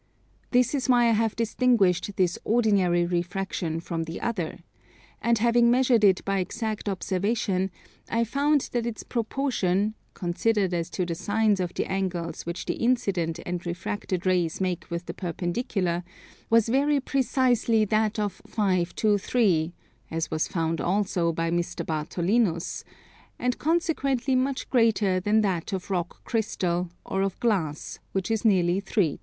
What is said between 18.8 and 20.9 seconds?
to 3, as was found